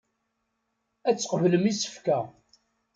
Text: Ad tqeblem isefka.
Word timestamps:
Ad 1.09 1.15
tqeblem 1.17 1.65
isefka. 1.71 2.19